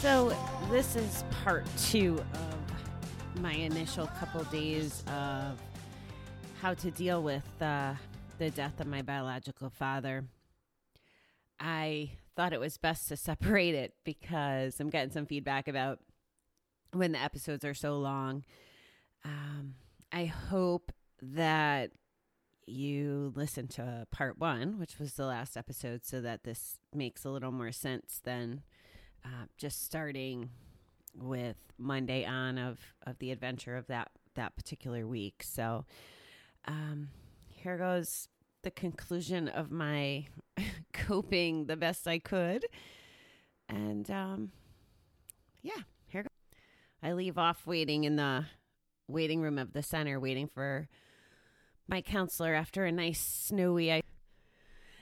[0.00, 0.32] So,
[0.70, 5.60] this is part two of my initial couple days of
[6.62, 7.94] how to deal with uh,
[8.38, 10.24] the death of my biological father.
[11.58, 15.98] I thought it was best to separate it because I'm getting some feedback about
[16.92, 18.44] when the episodes are so long.
[19.24, 19.74] Um,
[20.12, 21.90] I hope that
[22.66, 27.30] you listen to part one, which was the last episode, so that this makes a
[27.30, 28.62] little more sense than
[29.24, 30.50] uh, just starting
[31.14, 35.42] with Monday on of of the adventure of that that particular week.
[35.44, 35.84] So,
[36.66, 37.08] um,
[37.48, 38.28] here goes
[38.62, 40.26] the conclusion of my
[40.92, 42.66] coping the best I could,
[43.68, 44.52] and um,
[45.62, 46.28] yeah, here go.
[47.02, 48.46] I leave off waiting in the
[49.06, 50.88] waiting room of the center, waiting for
[51.88, 54.02] my counselor after a nice snowy I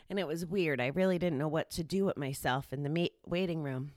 [0.08, 0.80] and it was weird.
[0.80, 3.92] I really didn't know what to do with myself in the ma- waiting room.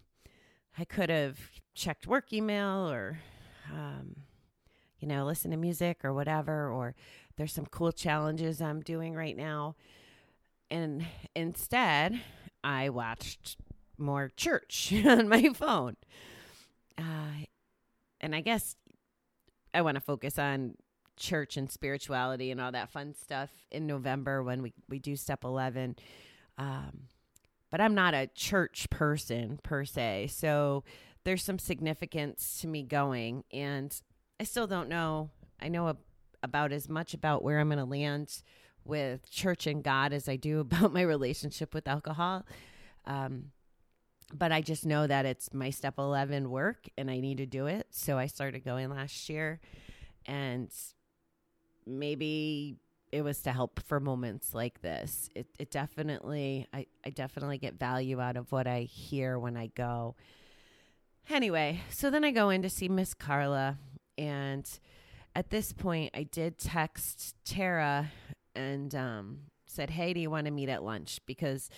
[0.80, 1.38] I could have
[1.76, 3.20] checked work email or
[3.72, 4.16] um,
[5.00, 6.96] you know, listen to music or whatever or
[7.36, 9.76] there's some cool challenges I'm doing right now.
[10.72, 12.22] And instead,
[12.64, 13.58] I watched
[13.98, 15.98] more church on my phone.
[16.98, 17.46] Uh,
[18.22, 18.76] and I guess
[19.74, 20.76] I want to focus on
[21.18, 25.44] church and spirituality and all that fun stuff in November when we, we do step
[25.44, 25.98] 11.
[26.58, 27.08] Um,
[27.72, 30.28] but I'm not a church person per se.
[30.32, 30.84] So
[31.24, 33.44] there's some significance to me going.
[33.52, 33.96] And
[34.40, 35.30] I still don't know.
[35.62, 35.98] I know a,
[36.42, 38.42] about as much about where I'm going to land
[38.86, 42.46] with church and God as I do about my relationship with alcohol.
[43.06, 43.52] Um,
[44.34, 47.66] but I just know that it's my step 11 work and I need to do
[47.66, 47.88] it.
[47.90, 49.60] So I started going last year
[50.26, 50.72] and
[51.86, 52.78] maybe
[53.12, 55.30] it was to help for moments like this.
[55.36, 59.68] It, it definitely, I, I definitely get value out of what I hear when I
[59.68, 60.16] go.
[61.30, 63.78] Anyway, so then I go in to see Miss Carla.
[64.18, 64.70] And
[65.36, 68.12] at this point, I did text Tara
[68.56, 71.20] and um, said, Hey, do you want to meet at lunch?
[71.26, 71.70] Because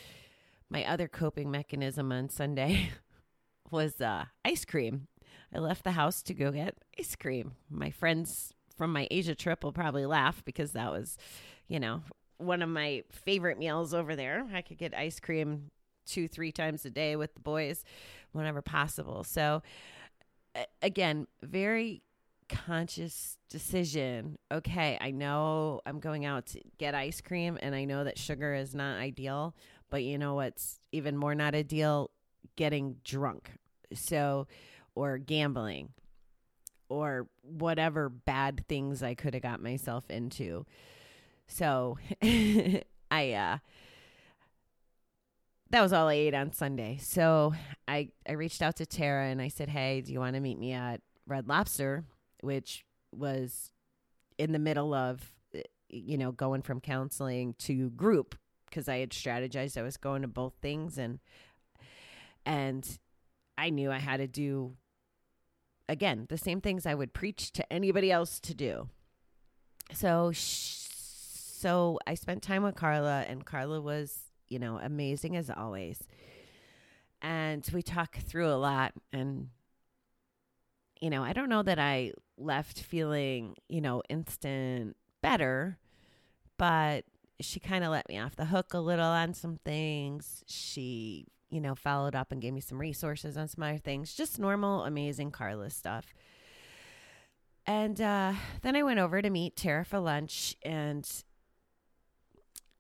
[0.70, 2.92] my other coping mechanism on Sunday
[3.72, 5.08] was uh, ice cream.
[5.54, 7.54] I left the house to go get ice cream.
[7.70, 11.16] My friends from my Asia trip will probably laugh because that was,
[11.68, 12.02] you know,
[12.40, 14.48] one of my favorite meals over there.
[14.52, 15.70] I could get ice cream
[16.08, 17.84] two, three times a day with the boys
[18.32, 19.24] whenever possible.
[19.24, 19.62] So,
[20.82, 22.02] again, very
[22.50, 24.40] conscious decision.
[24.52, 28.56] Okay, I know I'm going out to get ice cream and I know that sugar
[28.56, 29.56] is not ideal,
[29.92, 32.10] but you know what's even more not ideal?
[32.56, 33.52] Getting drunk.
[33.94, 34.48] So,
[34.96, 35.90] or gambling
[36.92, 40.66] or whatever bad things I could have got myself into.
[41.48, 43.58] So I uh
[45.70, 46.98] that was all I ate on Sunday.
[47.02, 47.54] So
[47.88, 50.60] I I reached out to Tara and I said, "Hey, do you want to meet
[50.60, 52.04] me at Red Lobster?"
[52.42, 53.72] which was
[54.38, 55.34] in the middle of
[55.92, 58.36] you know, going from counseling to group
[58.70, 61.20] because I had strategized I was going to both things and
[62.46, 62.88] and
[63.58, 64.76] I knew I had to do
[65.92, 68.90] again the same things I would preach to anybody else to do.
[69.94, 70.78] So sh-
[71.62, 76.00] so I spent time with Carla and Carla was, you know, amazing as always.
[77.22, 79.50] And we talk through a lot and
[81.02, 85.78] you know, I don't know that I left feeling, you know, instant better,
[86.58, 87.06] but
[87.40, 90.44] she kind of let me off the hook a little on some things.
[90.46, 94.40] She, you know, followed up and gave me some resources on some other things, just
[94.40, 96.14] normal, amazing Carla stuff.
[97.68, 101.08] And uh, then I went over to meet Tara for lunch, and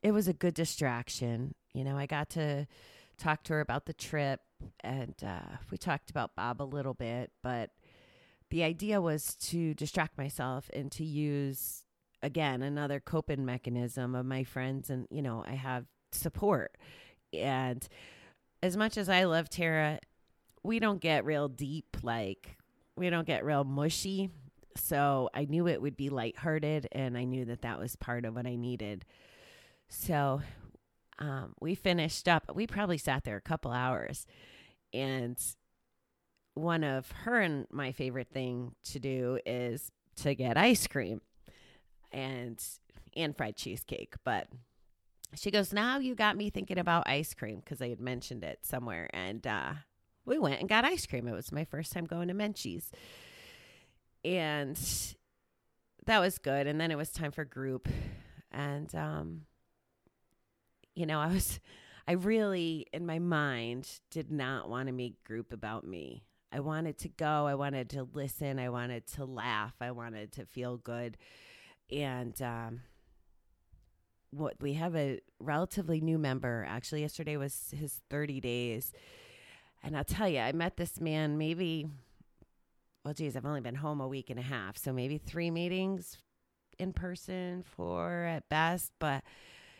[0.02, 1.54] it was a good distraction.
[1.74, 2.66] You know, I got to
[3.18, 4.40] talk to her about the trip,
[4.80, 7.70] and uh, we talked about Bob a little bit, but
[8.50, 11.86] the idea was to distract myself and to use
[12.22, 16.78] again another coping mechanism of my friends and you know i have support
[17.34, 17.88] and
[18.63, 20.00] as much as i love tara
[20.63, 22.58] we don't get real deep like
[22.96, 24.30] we don't get real mushy
[24.75, 28.36] so i knew it would be lighthearted and i knew that that was part of
[28.36, 29.06] what i needed
[29.90, 30.42] so
[31.19, 34.25] um, we finished up we probably sat there a couple hours
[34.94, 35.38] and
[36.54, 41.22] one of her and my favorite thing to do is to get ice cream.
[42.12, 42.62] and
[43.16, 44.13] and fried cheesecake.
[44.24, 44.48] But
[45.36, 48.60] she goes, now you got me thinking about ice cream because I had mentioned it
[48.63, 49.74] somewhere, and uh,
[50.25, 51.28] we went and got ice cream.
[51.28, 52.92] It was my first time going to Menchie's,
[54.25, 54.80] and
[56.06, 56.68] that was good.
[56.68, 57.88] And then it was time for group,
[58.51, 59.42] and um,
[60.95, 61.60] you know, I was,
[62.07, 66.24] I really in my mind did not want to make group about me.
[66.51, 67.48] I wanted to go.
[67.48, 68.60] I wanted to listen.
[68.60, 69.75] I wanted to laugh.
[69.80, 71.18] I wanted to feel good,
[71.89, 72.81] and um,
[74.31, 76.66] what we have a relatively new member.
[76.68, 78.94] Actually, yesterday was his 30 days.
[79.83, 81.88] And I'll tell you, I met this man maybe,
[83.04, 84.78] well, geez, I've only been home a week and a half.
[84.78, 86.18] So maybe three meetings
[86.80, 88.92] in person, four at best.
[89.00, 89.24] But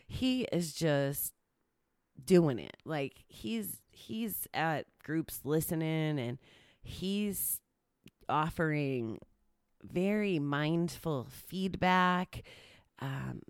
[0.08, 1.34] he is just
[2.24, 2.78] doing it.
[2.84, 6.38] Like he's, he's at groups listening and
[6.82, 7.62] he's
[8.28, 9.20] offering
[9.84, 12.44] very mindful feedback.
[13.00, 13.42] Um,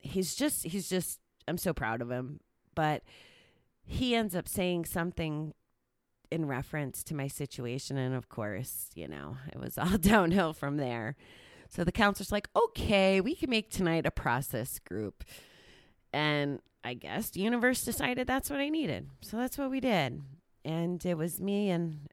[0.00, 2.40] he's just he's just I'm so proud of him.
[2.74, 3.02] But
[3.84, 5.54] he ends up saying something
[6.30, 10.76] in reference to my situation and of course, you know, it was all downhill from
[10.76, 11.16] there.
[11.70, 15.24] So the counselor's like, "Okay, we can make tonight a process group."
[16.12, 19.08] And I guess the universe decided that's what I needed.
[19.20, 20.22] So that's what we did.
[20.64, 22.08] And it was me and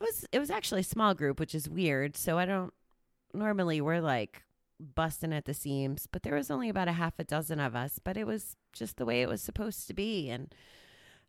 [0.00, 2.16] it was it was actually a small group, which is weird.
[2.16, 2.74] So I don't
[3.32, 4.42] normally we're like
[4.80, 8.00] busting at the seams, but there was only about a half a dozen of us,
[8.02, 10.30] but it was just the way it was supposed to be.
[10.30, 10.54] And,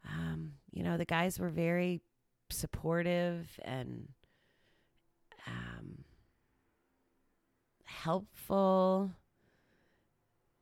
[0.08, 2.02] um, you know, the guys were very
[2.50, 4.10] supportive and
[5.48, 6.06] um,
[7.86, 9.12] helpful.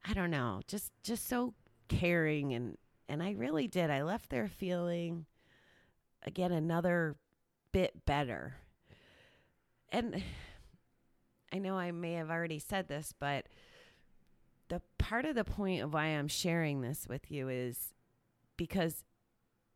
[0.05, 1.53] I don't know, just just so
[1.87, 2.77] caring and
[3.07, 3.89] and I really did.
[3.89, 5.25] I left there feeling
[6.23, 7.15] again another
[7.71, 8.55] bit better.
[9.91, 10.23] And
[11.51, 13.45] I know I may have already said this, but
[14.69, 17.93] the part of the point of why I'm sharing this with you is
[18.55, 19.03] because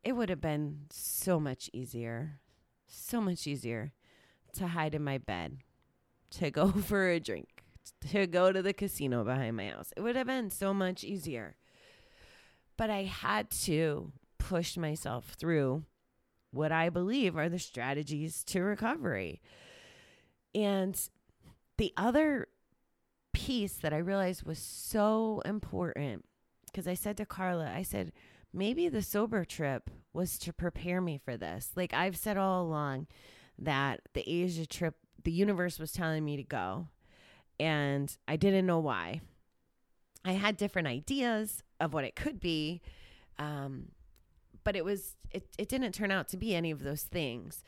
[0.04, 2.40] it would have been so much easier,
[2.88, 3.94] so much easier
[4.54, 5.60] to hide in my bed,
[6.32, 7.64] to go for a drink,
[8.12, 9.92] to go to the casino behind my house.
[9.98, 11.56] It would have been so much easier.
[12.78, 15.84] But I had to push myself through
[16.52, 19.42] what I believe are the strategies to recovery.
[20.54, 21.00] And
[21.78, 22.48] the other
[23.34, 26.26] piece that I realized was so important
[26.66, 28.12] because I said to Carla, I said,
[28.52, 31.72] maybe the sober trip was to prepare me for this.
[31.76, 33.08] Like I've said all along
[33.60, 36.88] that the Asia trip, the universe was telling me to go,
[37.60, 39.22] and I didn't know why.
[40.26, 42.82] I had different ideas of what it could be,
[43.38, 43.90] um,
[44.64, 47.64] but it was it, it didn't turn out to be any of those things.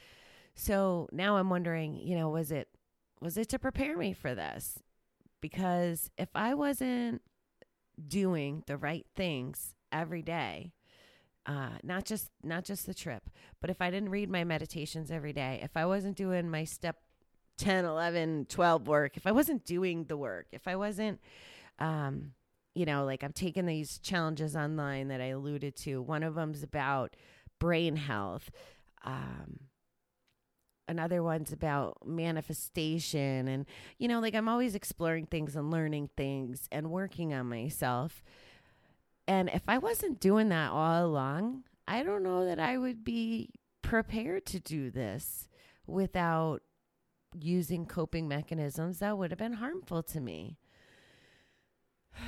[0.56, 2.69] So now I'm wondering, you know, was it
[3.25, 4.77] was it to prepare me for this?
[5.42, 7.24] Because if I wasn't
[8.07, 10.74] doing the right things every day,
[11.48, 13.24] uh, not just not just the trip,
[13.62, 16.98] but if I didn't read my meditations every day, if I wasn't doing my step
[17.57, 21.19] 10, 11, 12 work, if I wasn't doing the work, if I wasn't,
[21.80, 22.33] um,
[22.75, 26.00] you know, like I'm taking these challenges online that I alluded to.
[26.00, 27.15] One of them's about
[27.60, 28.51] brain health.
[29.03, 29.62] Um,
[30.88, 33.65] another one's about manifestation and
[33.98, 38.24] you know like i'm always exploring things and learning things and working on myself.
[39.27, 43.50] And if i wasn't doing that all along i don't know that i would be
[43.82, 45.48] prepared to do this
[45.88, 46.62] without
[47.39, 50.58] using coping mechanisms that would have been harmful to me.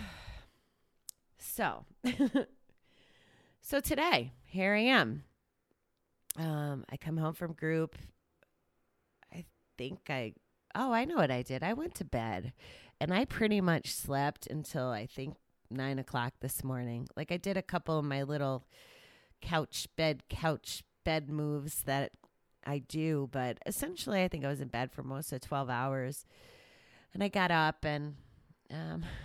[1.39, 1.85] So
[3.61, 5.23] so today here i am.
[6.37, 7.95] Um, I come home from group
[9.77, 10.33] think I
[10.75, 11.63] oh, I know what I did.
[11.63, 12.53] I went to bed
[12.99, 15.35] and I pretty much slept until I think
[15.69, 17.07] nine o'clock this morning.
[17.15, 18.65] Like I did a couple of my little
[19.41, 22.11] couch bed couch bed moves that
[22.65, 26.25] I do, but essentially I think I was in bed for most of twelve hours.
[27.13, 28.15] And I got up and
[28.71, 29.05] um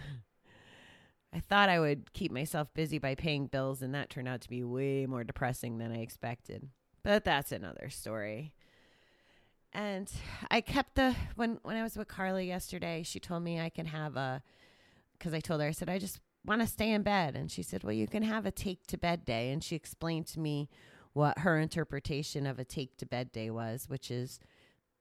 [1.35, 4.51] I thought I would keep myself busy by paying bills, and that turned out to
[4.51, 6.69] be way more depressing than I expected.
[7.03, 8.53] But that's another story.
[9.73, 10.11] And
[10.50, 13.87] I kept the when when I was with Carly yesterday, she told me I can
[13.87, 14.43] have a
[15.19, 17.62] because I told her I said I just want to stay in bed, and she
[17.62, 20.69] said, "Well, you can have a take to bed day." And she explained to me
[21.14, 24.41] what her interpretation of a take to bed day was, which is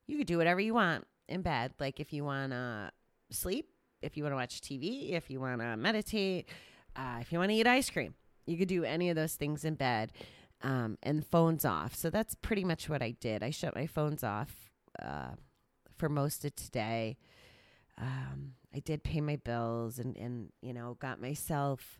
[0.07, 2.91] you could do whatever you want in bed, like if you want to
[3.29, 3.69] sleep,
[4.01, 6.47] if you want to watch TV, if you want to meditate,
[6.95, 8.13] uh, if you want to eat ice cream,
[8.45, 10.11] you could do any of those things in bed
[10.63, 11.95] um, and phones off.
[11.95, 13.43] So that's pretty much what I did.
[13.43, 15.31] I shut my phones off uh,
[15.97, 17.17] for most of today.
[17.97, 21.99] Um, I did pay my bills and and you know got myself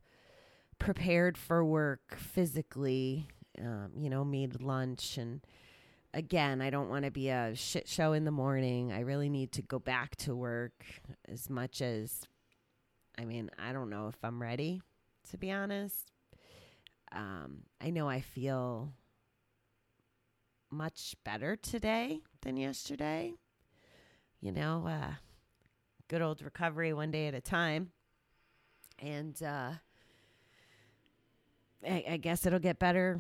[0.80, 3.28] prepared for work physically.
[3.60, 5.42] Um, you know, made lunch and
[6.14, 8.92] again, I don't want to be a shit show in the morning.
[8.92, 10.86] I really need to go back to work
[11.28, 12.22] as much as
[13.20, 14.82] I mean, I don't know if I'm ready
[15.30, 16.12] to be honest.
[17.12, 18.94] Um, I know I feel
[20.70, 23.34] much better today than yesterday.
[24.40, 25.14] You know, uh,
[26.08, 27.92] good old recovery one day at a time.
[29.00, 29.72] And uh,
[31.88, 33.20] I, I guess it'll get better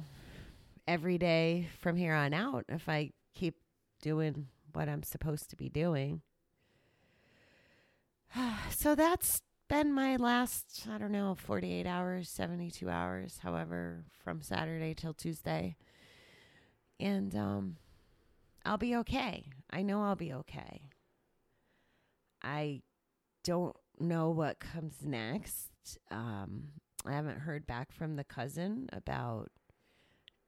[0.88, 3.56] every day from here on out if I keep
[4.02, 6.22] doing what I'm supposed to be doing.
[8.72, 9.42] so that's
[9.72, 15.78] been my last, I don't know, 48 hours, 72 hours, however, from Saturday till Tuesday.
[17.00, 17.78] And um,
[18.66, 19.46] I'll be okay.
[19.70, 20.90] I know I'll be okay.
[22.44, 22.82] I
[23.46, 25.70] don't know what comes next.
[26.12, 26.64] Um,
[27.06, 29.52] I haven't heard back from the cousin about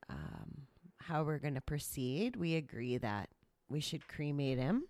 [0.10, 0.64] um,
[0.98, 2.36] how we're going to proceed.
[2.36, 3.30] We agree that
[3.70, 4.84] we should cremate him.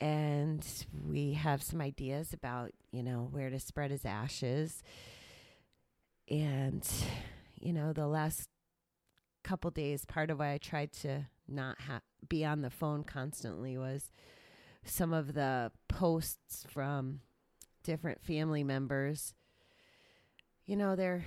[0.00, 0.64] And
[1.08, 4.82] we have some ideas about, you know, where to spread his ashes.
[6.30, 6.86] And,
[7.60, 8.48] you know, the last
[9.42, 13.76] couple days, part of why I tried to not ha- be on the phone constantly
[13.76, 14.12] was
[14.84, 17.20] some of the posts from
[17.82, 19.34] different family members.
[20.66, 21.24] You know, they're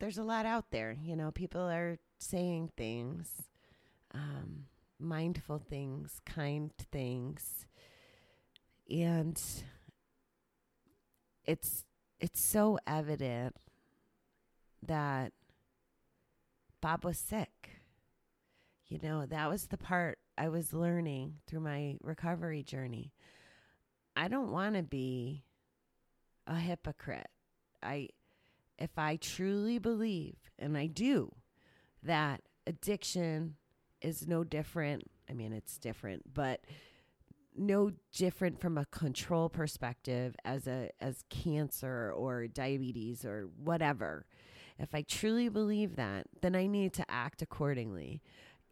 [0.00, 0.96] there's a lot out there.
[1.02, 3.42] You know, people are saying things,
[4.12, 4.66] um,
[5.04, 7.66] mindful things, kind things,
[8.90, 9.40] and
[11.44, 11.84] it's
[12.20, 13.56] it's so evident
[14.82, 15.32] that
[16.80, 17.70] Bob was sick.
[18.86, 23.12] You know, that was the part I was learning through my recovery journey.
[24.16, 25.44] I don't want to be
[26.46, 27.28] a hypocrite.
[27.82, 28.08] I
[28.78, 31.32] if I truly believe, and I do,
[32.02, 33.56] that addiction
[34.04, 35.10] is no different.
[35.28, 36.60] I mean, it's different, but
[37.56, 44.26] no different from a control perspective as a as cancer or diabetes or whatever.
[44.78, 48.22] If I truly believe that, then I need to act accordingly.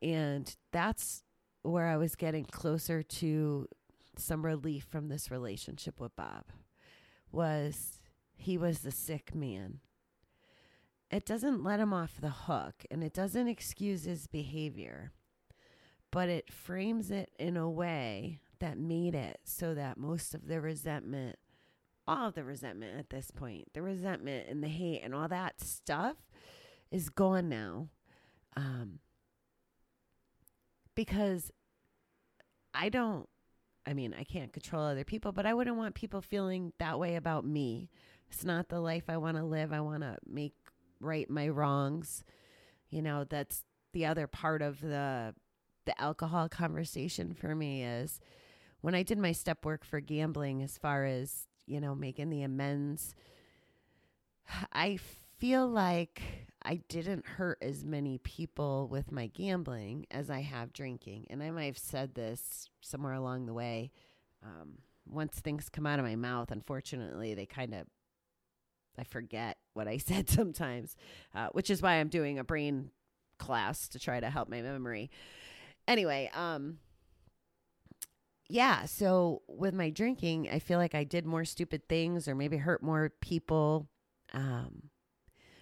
[0.03, 1.23] And that's
[1.63, 3.69] where I was getting closer to
[4.17, 6.47] some relief from this relationship with Bob
[7.31, 8.01] was
[8.35, 9.81] he was the sick man
[11.13, 15.13] it doesn't let him off the hook and it doesn't excuse his behavior,
[16.13, 20.61] but it frames it in a way that made it so that most of the
[20.61, 21.37] resentment,
[22.07, 25.61] all of the resentment at this point, the resentment and the hate and all that
[25.61, 26.17] stuff
[26.93, 27.89] is gone now.
[28.57, 29.01] Um,
[30.95, 31.51] because
[32.75, 33.27] I don't,
[33.87, 37.17] I mean, I can't control other people, but I wouldn't want people feeling that way
[37.17, 37.89] about me.
[38.31, 39.73] It's not the life I want to live.
[39.73, 40.55] I want to make
[41.01, 42.23] right my wrongs.
[42.91, 45.35] You know, that's the other part of the
[45.85, 48.21] the alcohol conversation for me is
[48.81, 52.43] when I did my step work for gambling as far as, you know, making the
[52.43, 53.15] amends,
[54.73, 54.99] I
[55.39, 56.23] feel like
[56.63, 61.27] I didn't hurt as many people with my gambling as I have drinking.
[61.31, 63.91] And I might have said this somewhere along the way.
[64.45, 67.87] Um, once things come out of my mouth, unfortunately, they kind of
[68.99, 70.97] I forget what I said sometimes,
[71.35, 72.91] uh, which is why I'm doing a brain
[73.39, 75.11] class to try to help my memory.
[75.89, 76.79] Anyway, um,
[78.49, 82.57] yeah, so with my drinking, I feel like I did more stupid things or maybe
[82.59, 83.89] hurt more people.
[84.33, 84.91] Um,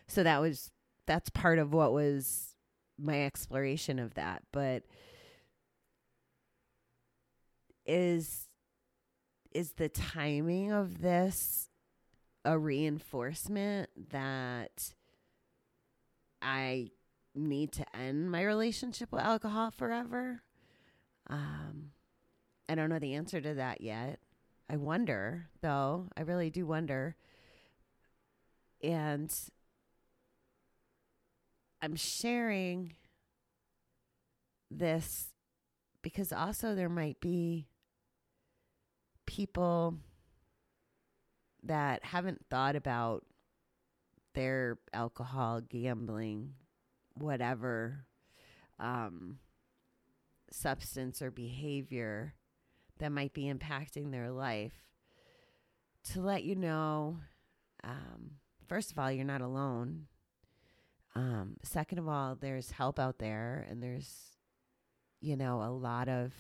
[0.06, 0.70] so that was
[1.06, 2.54] that's part of what was
[2.98, 4.82] my exploration of that, but
[7.86, 8.48] is
[9.52, 11.68] is the timing of this
[12.44, 14.94] a reinforcement that
[16.40, 16.90] I
[17.34, 20.42] need to end my relationship with alcohol forever.
[21.28, 21.92] Um,
[22.68, 24.20] I don't know the answer to that yet.
[24.68, 26.08] I wonder, though.
[26.16, 27.16] I really do wonder.
[28.82, 29.32] And
[31.82, 32.94] I'm sharing
[34.70, 35.28] this
[36.02, 37.66] because also there might be
[39.26, 39.99] people
[41.62, 43.25] that haven't thought about
[44.34, 46.54] their alcohol, gambling,
[47.14, 48.04] whatever
[48.78, 49.38] um,
[50.50, 52.34] substance or behavior
[52.98, 54.74] that might be impacting their life,
[56.12, 57.18] to let you know,
[57.84, 58.32] um,
[58.66, 60.06] first of all, you're not alone.
[61.14, 64.36] Um, second of all, there's help out there, and there's,
[65.20, 66.32] you know, a lot of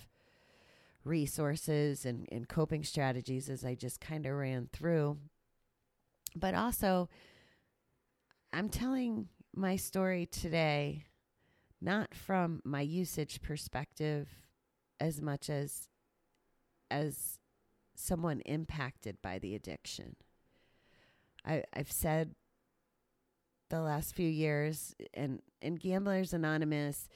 [1.04, 5.18] resources and, and coping strategies as I just kind of ran through.
[6.36, 7.08] But also,
[8.52, 11.04] I'm telling my story today
[11.80, 14.28] not from my usage perspective
[14.98, 15.88] as much as
[16.90, 17.38] as
[17.94, 20.16] someone impacted by the addiction.
[21.44, 22.34] I, I've said
[23.70, 27.08] the last few years and in Gamblers Anonymous,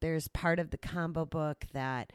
[0.00, 2.12] there's part of the combo book that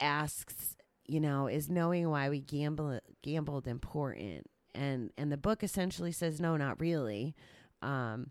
[0.00, 0.76] asks,
[1.06, 4.46] you know, is knowing why we gamble gambled important?
[4.74, 7.34] And and the book essentially says no, not really.
[7.80, 8.30] Um,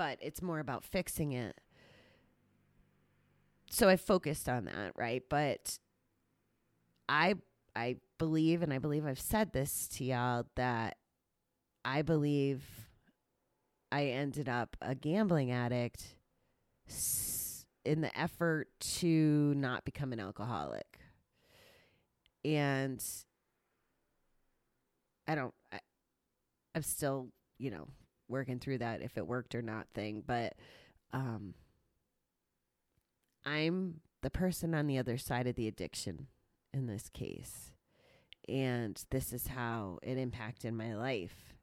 [0.00, 1.60] but it's more about fixing it.
[3.70, 5.22] So I focused on that, right?
[5.28, 5.78] But
[7.06, 7.34] I
[7.76, 10.96] I believe and I believe I've said this to y'all that
[11.84, 12.64] I believe
[13.92, 16.16] I ended up a gambling addict
[17.84, 18.68] in the effort
[19.00, 20.98] to not become an alcoholic.
[22.42, 23.04] And
[25.28, 25.80] I don't I,
[26.74, 27.28] I'm still,
[27.58, 27.88] you know,
[28.30, 30.54] working through that if it worked or not thing, but
[31.12, 31.54] um
[33.44, 36.26] I'm the person on the other side of the addiction
[36.72, 37.72] in this case.
[38.48, 41.54] And this is how it impacted my life.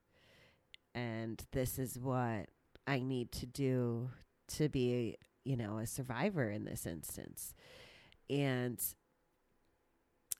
[0.96, 2.48] And this is what
[2.88, 4.10] I need to do
[4.56, 7.54] to be, you know, a survivor in this instance.
[8.30, 8.82] And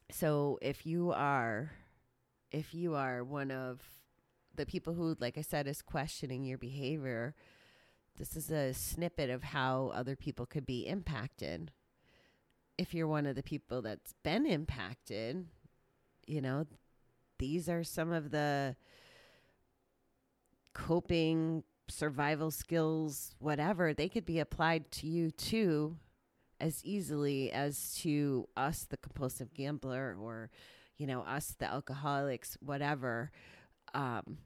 [0.10, 1.72] so if you are
[2.52, 3.82] if you are one of
[4.58, 7.36] the people who like I said is questioning your behavior,
[8.18, 11.72] this is a snippet of how other people could be impacted.
[12.78, 15.46] If you're one of the people that's been impacted,
[16.26, 16.66] you know,
[17.40, 18.76] these are some of the
[20.74, 25.98] coping survival skills, whatever, they could be applied to you too
[26.60, 30.50] as easily as to us, the compulsive gambler, or,
[30.98, 33.32] you know, us, the alcoholics, whatever.
[33.94, 34.40] Um,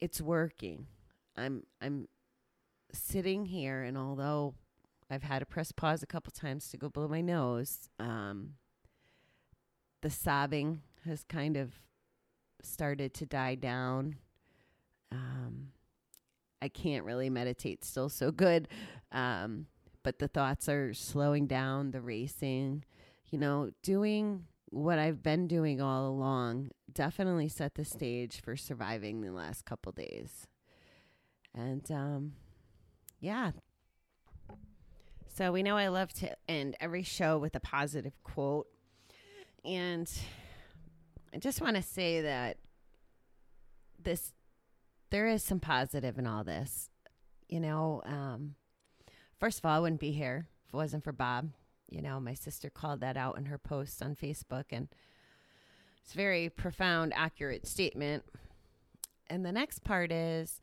[0.00, 0.86] it's working.
[1.36, 2.08] I'm I'm
[2.92, 4.54] sitting here, and although
[5.10, 8.54] I've had to press pause a couple times to go blow my nose, um,
[10.02, 11.72] the sobbing has kind of
[12.62, 14.16] started to die down.
[15.10, 15.68] Um,
[16.60, 18.68] I can't really meditate still so good,
[19.12, 19.66] um,
[20.02, 22.84] but the thoughts are slowing down, the racing,
[23.30, 29.20] you know, doing what I've been doing all along definitely set the stage for surviving
[29.20, 30.46] the last couple days.
[31.54, 32.32] And um,
[33.20, 33.52] yeah.
[35.34, 38.66] So we know I love to end every show with a positive quote.
[39.64, 40.10] And
[41.34, 42.56] I just want to say that
[44.02, 44.32] this
[45.10, 46.90] there is some positive in all this.
[47.48, 48.56] You know, um,
[49.40, 51.50] first of all, I wouldn't be here if it wasn't for Bob.
[51.88, 54.88] You know, my sister called that out in her post on Facebook, and
[56.02, 58.24] it's a very profound, accurate statement.
[59.28, 60.60] And the next part is,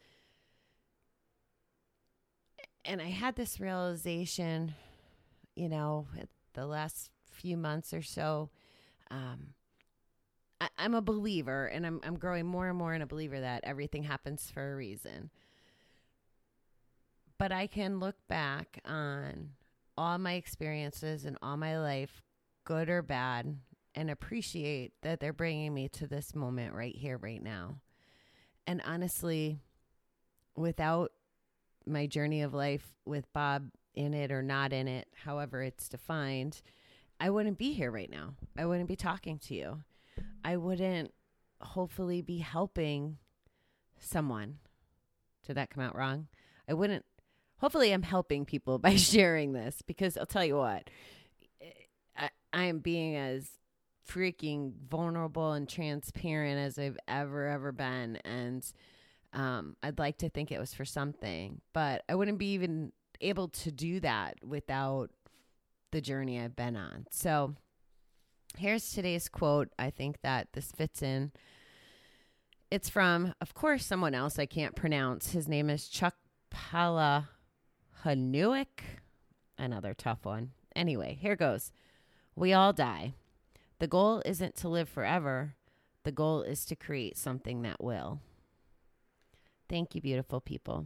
[2.84, 4.76] and I had this realization,
[5.56, 6.08] you know,
[6.54, 8.50] the last few months or so.
[9.12, 9.54] Um,
[10.62, 13.64] I, I'm a believer, and I'm I'm growing more and more in a believer that
[13.64, 15.30] everything happens for a reason.
[17.38, 19.50] But I can look back on
[19.98, 22.22] all my experiences and all my life,
[22.64, 23.58] good or bad,
[23.94, 27.78] and appreciate that they're bringing me to this moment right here, right now.
[28.68, 29.60] And honestly,
[30.56, 31.12] without
[31.86, 36.62] my journey of life with Bob in it or not in it, however it's defined,
[37.20, 38.34] I wouldn't be here right now.
[38.58, 39.84] I wouldn't be talking to you.
[40.44, 41.14] I wouldn't
[41.62, 43.18] hopefully be helping
[44.00, 44.58] someone.
[45.46, 46.28] Did that come out wrong?
[46.68, 47.06] I wouldn't
[47.65, 50.88] hopefully I'm helping people by sharing this because I'll tell you what,
[52.15, 53.49] I, I am being as
[54.08, 58.17] freaking vulnerable and transparent as I've ever, ever been.
[58.17, 58.63] And
[59.34, 63.47] um, I'd like to think it was for something, but I wouldn't be even able
[63.47, 65.10] to do that without
[65.91, 67.08] the journey I've been on.
[67.10, 67.56] So
[68.60, 69.69] here's today's quote.
[69.80, 71.32] I think that this fits in.
[72.69, 75.32] It's from, of course, someone else I can't pronounce.
[75.32, 76.13] His name is Chuck
[76.51, 77.30] Pala
[78.06, 79.02] Hanuik.
[79.58, 80.52] Another tough one.
[80.76, 81.72] Anyway, here goes.
[82.36, 83.13] We all die.
[83.80, 85.56] The goal isn't to live forever.
[86.04, 88.20] The goal is to create something that will.
[89.68, 90.86] Thank you, beautiful people.